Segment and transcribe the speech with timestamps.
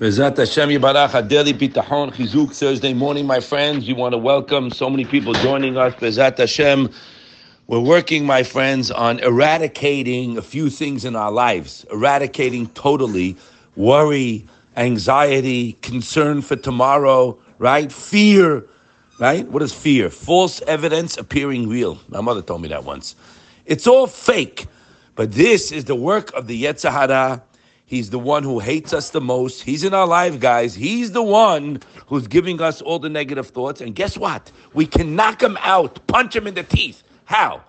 [0.00, 3.86] Bezat Hashem Yibarach Adeli Bitachon Chizuk Thursday morning, my friends.
[3.86, 5.94] We want to welcome so many people joining us.
[5.94, 6.90] Bezat Hashem.
[7.68, 13.36] We're working, my friends, on eradicating a few things in our lives, eradicating totally
[13.76, 14.44] worry,
[14.76, 17.92] anxiety, concern for tomorrow, right?
[17.92, 18.66] Fear,
[19.20, 19.46] right?
[19.46, 20.10] What is fear?
[20.10, 22.00] False evidence appearing real.
[22.08, 23.14] My mother told me that once.
[23.64, 24.66] It's all fake,
[25.14, 27.44] but this is the work of the Yetzer Hara
[27.86, 29.62] He's the one who hates us the most.
[29.62, 30.74] He's in our life, guys.
[30.74, 33.80] He's the one who's giving us all the negative thoughts.
[33.80, 34.50] And guess what?
[34.72, 37.02] We can knock him out, punch him in the teeth.
[37.26, 37.62] How?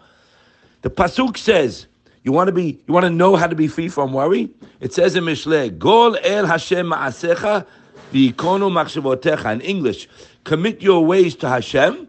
[0.83, 1.87] The pasuk says,
[2.23, 4.93] "You want to be, you want to know how to be free from worry." It
[4.93, 7.65] says in Mishle, "Gol el Hashem ma'asecha
[8.13, 10.07] v'yikonu machshavotecha." In English,
[10.43, 12.07] commit your ways to Hashem,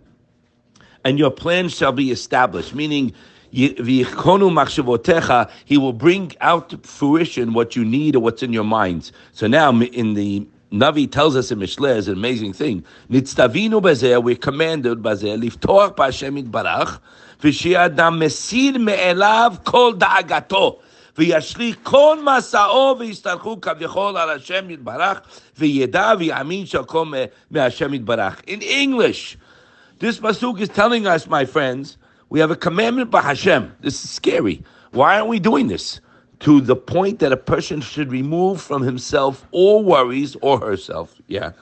[1.05, 2.75] and your plans shall be established.
[2.75, 3.15] Meaning
[3.56, 3.74] he
[5.78, 9.12] will bring out to fruition what you need or what's in your minds.
[9.34, 12.86] So now in the Navi tells us in Mishle is an amazing thing.
[13.10, 17.00] Nitztavinu bezeh, we're commanded bezeh, liftoach b'Hashem yitbarach,
[17.42, 20.80] v'shi'adam mesir me'elav kol da'agato.
[21.18, 25.22] וישליך כל מסעו ויסתלחו כביכול על השם יתברך
[25.58, 27.06] וידע ויאמין שהכל
[27.52, 28.42] מהשם יתברך.
[28.48, 29.38] In English,
[30.00, 31.98] this pasuk is telling us, my friends,
[32.29, 33.75] we have a commandment by Hashem.
[33.81, 34.65] This is scary.
[34.93, 36.01] Why aren't we doing this?
[36.41, 41.15] To the point that a person should remove from himself all worries or herself.
[41.29, 41.53] Yeah.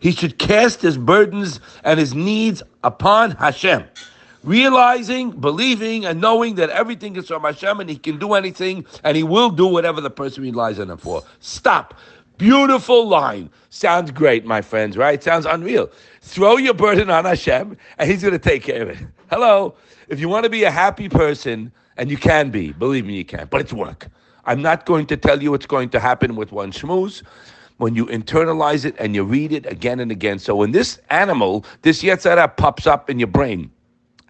[0.00, 3.84] He should cast his burdens and his needs upon Hashem.
[4.42, 9.16] Realizing, believing, and knowing that everything is from Hashem and he can do anything and
[9.16, 11.22] he will do whatever the person relies on him for.
[11.40, 11.94] Stop.
[12.38, 13.50] Beautiful line.
[13.68, 15.22] Sounds great, my friends, right?
[15.22, 15.90] Sounds unreal.
[16.20, 18.98] Throw your burden on Hashem and he's going to take care of it.
[19.30, 19.74] Hello.
[20.08, 23.24] If you want to be a happy person, and you can be, believe me, you
[23.26, 24.08] can, but it's work.
[24.46, 27.22] I'm not going to tell you what's going to happen with one schmooze
[27.76, 30.38] when you internalize it and you read it again and again.
[30.38, 33.70] So when this animal, this Yetzer Hara pops up in your brain,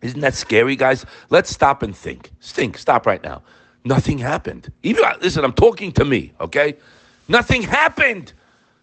[0.02, 1.06] isn't that scary, guys?
[1.28, 2.32] Let's stop and think.
[2.40, 2.76] Think.
[2.76, 3.40] Stop right now.
[3.84, 4.72] Nothing happened.
[4.82, 6.76] Even uh, listen, I'm talking to me, okay?
[7.28, 8.32] Nothing happened.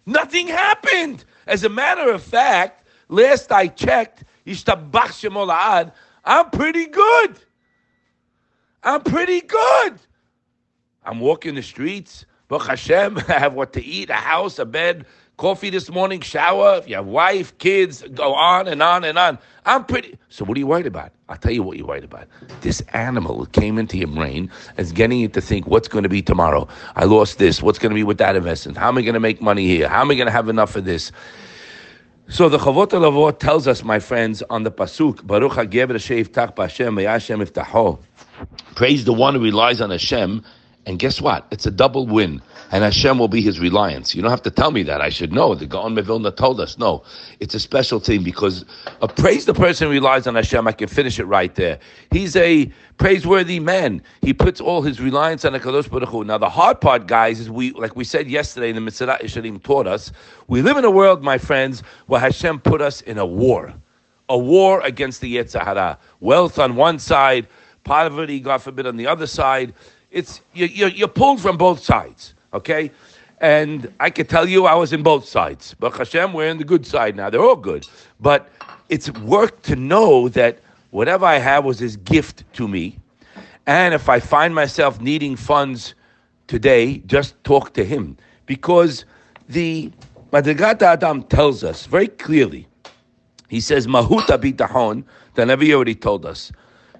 [0.06, 1.24] Nothing happened.
[1.46, 4.24] As a matter of fact, last I checked,
[6.24, 7.38] I'm pretty good.
[8.82, 9.94] I'm pretty good.
[11.04, 12.26] I'm walking the streets.
[12.48, 15.04] Baruch Hashem, I have what to eat, a house, a bed,
[15.36, 16.76] coffee this morning, shower.
[16.76, 19.38] If you have wife, kids, go on and on and on.
[19.66, 20.18] I'm pretty.
[20.28, 21.12] So what are you worried about?
[21.28, 22.26] I'll tell you what you're worried about.
[22.62, 26.22] This animal came into your brain as getting you to think, what's going to be
[26.22, 26.66] tomorrow?
[26.96, 27.62] I lost this.
[27.62, 28.78] What's going to be with that investment?
[28.78, 29.88] How am I going to make money here?
[29.88, 31.12] How am I going to have enough of this?
[32.30, 35.98] So the Chovot HaLevavot tells us, my friends, on the pasuk, Baruch HaGeber
[36.30, 37.98] Tach B'Hashem Hashem Iftaho.
[38.74, 40.44] Praise the one who relies on Hashem,
[40.88, 41.46] and guess what?
[41.50, 42.40] It's a double win
[42.72, 44.14] and Hashem will be his reliance.
[44.14, 45.02] You don't have to tell me that.
[45.02, 45.54] I should know.
[45.54, 46.78] The Gaon Mevilna told us.
[46.78, 47.02] No,
[47.40, 48.64] it's a special thing because
[49.02, 50.66] a praise the person relies on Hashem.
[50.66, 51.78] I can finish it right there.
[52.10, 54.02] He's a praiseworthy man.
[54.22, 56.24] He puts all his reliance on Hakadosh Baruch Hu.
[56.24, 59.86] Now the hard part, guys, is we, like we said yesterday, the Mesillat Yesharim taught
[59.86, 60.10] us,
[60.46, 63.74] we live in a world, my friends, where Hashem put us in a war,
[64.30, 65.98] a war against the Yetzer Hara.
[66.20, 67.46] Wealth on one side,
[67.84, 69.74] poverty, God forbid, on the other side.
[70.10, 72.34] It's you, you're pulled from both sides.
[72.52, 72.90] Okay?
[73.40, 75.74] And I can tell you I was in both sides.
[75.78, 77.30] But Hashem, we're in the good side now.
[77.30, 77.86] They're all good.
[78.20, 78.48] But
[78.88, 80.58] it's work to know that
[80.90, 82.98] whatever I have was his gift to me.
[83.66, 85.94] And if I find myself needing funds
[86.46, 88.16] today, just talk to him.
[88.46, 89.04] Because
[89.48, 89.92] the
[90.32, 92.66] Madrigat Adam tells us very clearly,
[93.48, 95.04] he says, Mahuta bitahon,
[95.34, 96.50] the Navi already told us.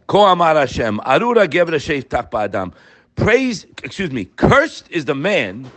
[0.07, 2.73] Ko amar Hashem, arura sheif Adam.
[3.19, 5.71] Praise, excuse me, cursed is the man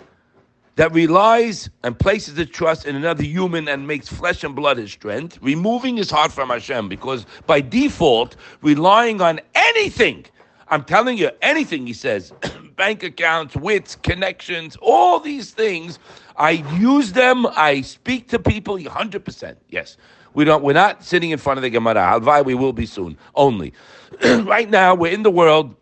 [0.76, 4.92] that relies and places his trust in another human and makes flesh and blood his
[4.92, 10.26] strength, removing his heart from Hashem, because by default, relying on anything,
[10.70, 12.32] I'm telling you, anything, he says,
[12.78, 16.00] bank accounts, wits, connections, all these things,
[16.38, 19.98] I use them, I speak to people, 100%, yes.
[20.34, 22.02] We don't, we're not sitting in front of the Gemara.
[22.02, 23.74] Halvai, we will be soon, only.
[24.24, 25.76] right now, we're in the world,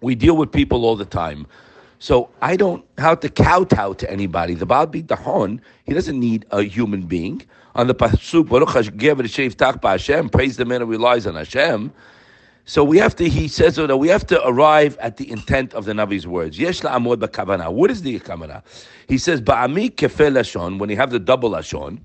[0.00, 1.46] we deal with people all the time.
[1.98, 4.54] So I don't have to kowtow to anybody.
[4.54, 7.42] The Baal Bitachon, he doesn't need a human being.
[7.74, 8.70] On the Pasuk, Baruch
[9.82, 11.92] Hashem, praise the man who relies on Hashem.
[12.64, 15.72] So we have to, he says so that we have to arrive at the intent
[15.72, 16.58] of the Navi's words.
[16.58, 17.72] Yesh la'amod b'kavana.
[17.72, 18.62] What is the kavana?
[19.08, 22.00] He says, ba'ami kefel lashon, when you have the double lashon.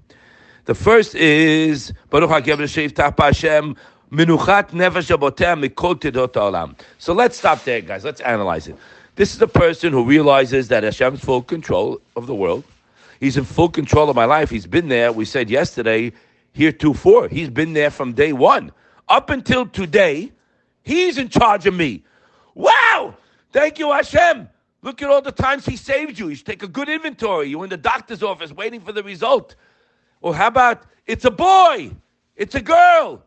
[0.66, 3.76] The first is, Baruch Hashem,
[4.12, 5.08] Minuchat nefesh.
[6.98, 8.04] So let's stop there, guys.
[8.04, 8.76] Let's analyze it.
[9.16, 12.64] This is a person who realizes that Hashem's full control of the world.
[13.22, 14.50] He's in full control of my life.
[14.50, 15.12] He's been there.
[15.12, 16.12] We said yesterday,
[16.54, 17.30] here two four.
[17.30, 18.72] He's been there from day one
[19.08, 20.32] up until today.
[20.84, 22.04] He's in charge of me.
[22.56, 23.16] Wow!
[23.54, 24.50] Thank you, Hashem.
[24.82, 26.30] Look at all the times He saved you.
[26.30, 27.48] You should take a good inventory.
[27.48, 29.56] You're in the doctor's office waiting for the result.
[30.22, 31.92] Or how about it's a boy?
[32.36, 33.24] It's a girl.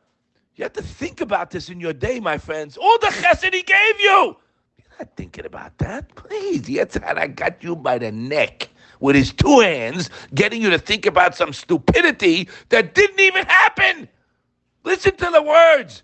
[0.56, 2.76] You have to think about this in your day, my friends.
[2.76, 4.36] All the chesed he gave you.
[4.78, 6.14] You're not thinking about that.
[6.14, 6.68] Please,
[7.02, 8.68] I got you by the neck
[9.00, 14.08] with his two hands, getting you to think about some stupidity that didn't even happen.
[14.84, 16.02] Listen to the words.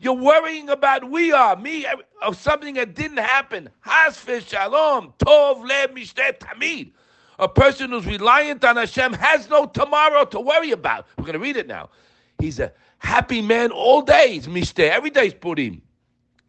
[0.00, 1.86] You're worrying about we are, me,
[2.22, 3.70] of something that didn't happen.
[3.80, 6.92] Hasfish shalom, tov le mishtet tamid.
[7.38, 11.06] A person who's reliant on Hashem has no tomorrow to worry about.
[11.16, 11.88] We're going to read it now.
[12.38, 14.32] He's a happy man all day.
[14.32, 14.90] He's mishteh.
[14.90, 15.82] Every day is Purim.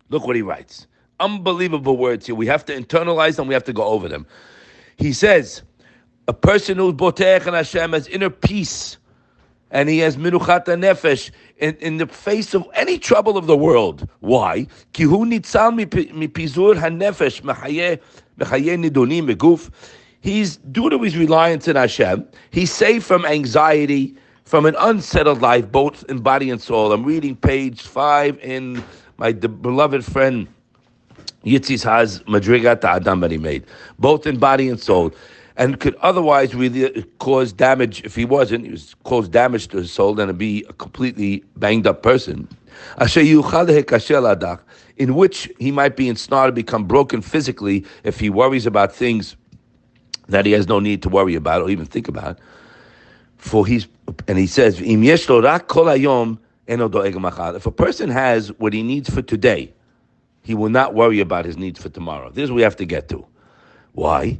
[0.09, 0.87] Look what he writes.
[1.19, 2.35] Unbelievable words here.
[2.35, 3.47] We have to internalize them.
[3.47, 4.25] We have to go over them.
[4.97, 5.63] He says,
[6.27, 8.97] a person who's botech and Hashem has inner peace
[9.71, 14.07] and he has minuchat nefesh in, in the face of any trouble of the world.
[14.19, 14.67] Why?
[20.21, 22.27] He's due to his reliance in Hashem.
[22.51, 24.15] He's safe from anxiety,
[24.49, 26.91] from an unsettled life, both in body and soul.
[26.91, 28.83] I'm reading page five in
[29.17, 30.47] my beloved friend
[31.45, 33.63] Yitzis has Madrigat Adam that he made,
[33.99, 35.13] both in body and soul
[35.55, 38.65] and could otherwise really cause damage if he wasn't.
[38.65, 42.47] He was cause damage to his soul and be a completely banged up person.
[44.97, 49.35] In which he might be ensnared become broken physically if he worries about things
[50.27, 52.39] that he has no need to worry about or even think about
[53.39, 53.87] for he's
[54.27, 54.85] and he says if
[57.65, 59.73] a person has what he needs for today
[60.49, 62.31] he will not worry about his needs for tomorrow.
[62.31, 63.25] This we have to get to.
[63.93, 64.39] Why?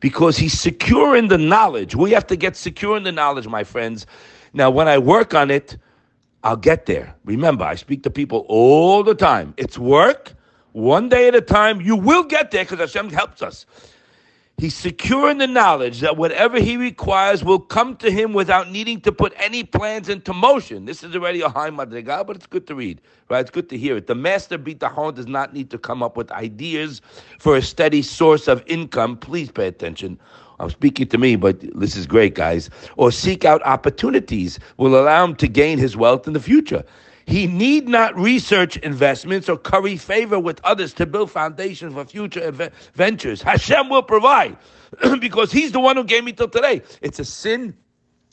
[0.00, 1.94] Because he's secure in the knowledge.
[1.94, 4.06] We have to get secure in the knowledge my friends.
[4.54, 5.76] Now when i work on it
[6.42, 7.14] i'll get there.
[7.24, 9.52] Remember i speak to people all the time.
[9.58, 10.32] It's work
[10.78, 11.80] one day at a time.
[11.80, 13.66] You will get there because Hashem helps us.
[14.58, 19.00] He's secure in the knowledge that whatever he requires will come to him without needing
[19.02, 20.84] to put any plans into motion.
[20.84, 23.38] This is already a high madrigal, but it's good to read, right?
[23.38, 24.08] It's good to hear it.
[24.08, 27.00] The master bitachon does not need to come up with ideas
[27.38, 29.16] for a steady source of income.
[29.16, 30.18] Please pay attention.
[30.58, 32.68] I'm speaking to me, but this is great, guys.
[32.96, 36.84] Or seek out opportunities will allow him to gain his wealth in the future.
[37.28, 42.50] He need not research investments or curry favor with others to build foundations for future
[42.94, 43.42] ventures.
[43.42, 44.56] Hashem will provide
[45.20, 46.80] because He's the one who gave me till today.
[47.02, 47.76] It's a sin.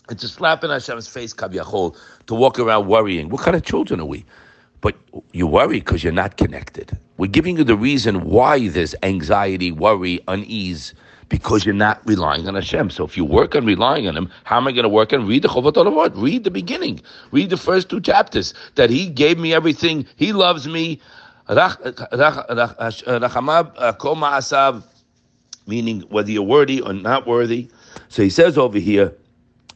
[0.09, 1.97] It's a slap in Hashem's face, Kavyachol,
[2.27, 3.27] to walk around worrying.
[3.27, 4.23] What kind of children are we?
[4.79, 4.95] But
[5.33, 6.97] you worry because you're not connected.
[7.17, 10.93] We're giving you the reason why there's anxiety, worry, unease
[11.29, 12.89] because you're not relying on Hashem.
[12.89, 15.25] So if you work on relying on Him, how am I going to work on?
[15.27, 16.11] Read the Chovot HaLevavot.
[16.15, 17.01] Read the beginning.
[17.31, 18.53] Read the first two chapters.
[18.75, 20.05] That He gave me everything.
[20.17, 21.01] He loves me.
[21.47, 21.73] Uh,
[24.51, 24.81] uh,
[25.67, 27.69] meaning whether you're worthy or not worthy.
[28.09, 29.13] So he says over here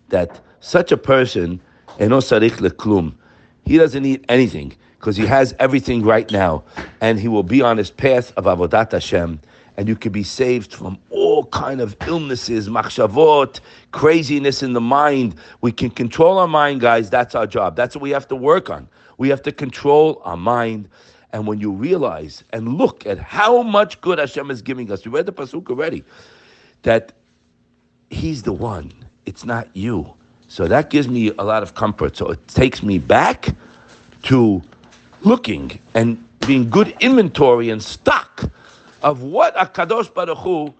[0.09, 1.59] that such a person,
[1.97, 2.07] he
[3.77, 6.63] doesn't need anything because he has everything right now,
[7.01, 9.39] and he will be on his path of avodat Hashem
[9.79, 13.61] and you can be saved from all kind of illnesses, machshavot,
[13.91, 15.35] craziness in the mind.
[15.61, 17.09] We can control our mind, guys.
[17.09, 17.77] That's our job.
[17.77, 18.89] That's what we have to work on.
[19.19, 20.89] We have to control our mind.
[21.31, 25.13] And when you realize and look at how much good Hashem is giving us, we
[25.13, 26.03] read the pasuk already,
[26.81, 27.13] that
[28.09, 28.91] He's the one.
[29.25, 30.13] It's not you.
[30.49, 32.17] So that gives me a lot of comfort.
[32.17, 33.55] So it takes me back
[34.23, 34.61] to
[35.21, 38.51] looking and being good inventory and stock
[39.03, 40.73] of what HaKadosh Baruch Hu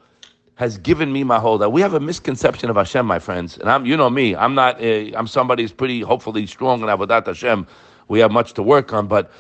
[0.56, 1.72] has given me my whole life.
[1.72, 4.36] We have a misconception of Hashem, my friends, and I'm, you know me.
[4.36, 4.80] I'm not.
[4.82, 7.66] A, I'm somebody who's pretty, hopefully, strong in Avodat Hashem.
[8.10, 9.32] We have much to work on, but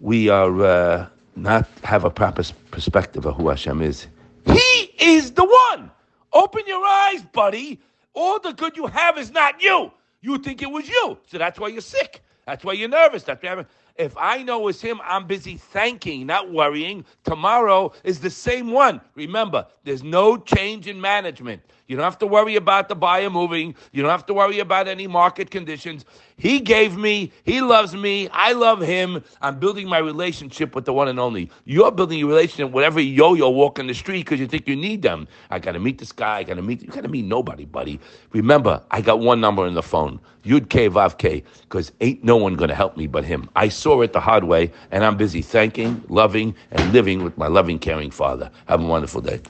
[0.00, 4.06] we are uh, not have a proper perspective of who Hashem is.
[4.46, 5.90] He is the one.
[6.32, 7.80] Open your eyes, buddy.
[8.14, 9.92] All the good you have is not you.
[10.20, 12.22] You think it was you, so that's why you're sick.
[12.46, 13.22] That's why you're nervous.
[13.22, 13.64] That's why
[14.00, 17.04] if I know it's him, I'm busy thanking, not worrying.
[17.24, 19.00] Tomorrow is the same one.
[19.14, 21.62] Remember, there's no change in management.
[21.86, 23.74] You don't have to worry about the buyer moving.
[23.92, 26.04] You don't have to worry about any market conditions.
[26.36, 29.24] He gave me, he loves me, I love him.
[29.42, 31.50] I'm building my relationship with the one and only.
[31.64, 35.02] You're building your relationship with every yo-yo walking the street because you think you need
[35.02, 35.26] them.
[35.50, 38.00] I gotta meet this guy, I gotta meet, you gotta meet nobody, buddy.
[38.32, 42.36] Remember, I got one number in the phone, Yud K Vav K, because ain't no
[42.36, 43.50] one gonna help me but him.
[43.56, 47.48] I saw it the hard way, and I'm busy thanking, loving, and living with my
[47.48, 48.48] loving, caring father.
[48.68, 49.40] Have a wonderful day.